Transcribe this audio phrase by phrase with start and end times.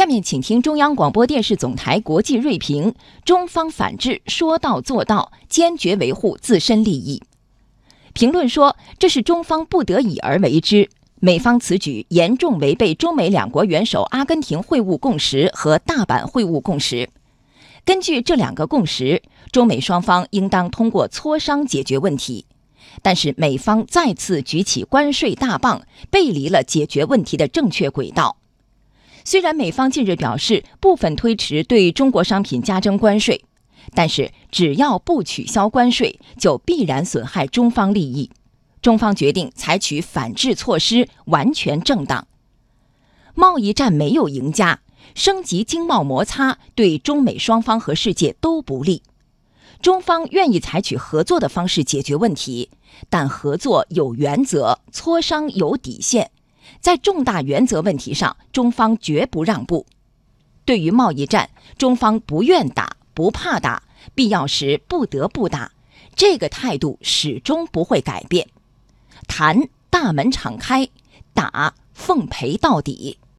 [0.00, 7.22] 下面请听中央广播电视总台国际锐评：中方反制说到做到，坚决维护自身利益。
[8.14, 10.88] 评论说，这是中方不得已而为之。
[11.16, 17.10] 美方此举严重违背中美两国元首阿根廷会晤共识和大阪会晤共识。
[17.84, 19.22] 根据这两个共识，
[19.52, 22.46] 中美双方应当通过磋商解决问题。
[23.02, 28.38] 但是美方再次举起关税大棒，背离了解决问题的正确轨道。
[29.24, 33.44] 虽然美方近日表示部分推迟对中国商品加征关税，
[33.94, 38.30] 但是只要不取消关税，就必然损害中方利益。
[38.82, 42.26] 中方决定采取反制措施，完全正当。
[43.34, 44.80] 贸易战没有赢家，
[45.14, 49.02] 升级经贸摩擦对中美双方和世界都不利。
[49.82, 52.70] 中方愿意采取合作的方式解决问题，
[53.08, 56.30] 但合作有原则，磋商有底线。
[56.80, 59.86] 在重大原则问题上，中方绝不让步。
[60.64, 63.82] 对于贸易战，中方不愿打，不怕打，
[64.14, 65.72] 必要时不得不打，
[66.14, 68.46] 这个态度始终不会改变。
[69.26, 70.88] 谈大门敞开，
[71.34, 73.18] 打奉陪到底。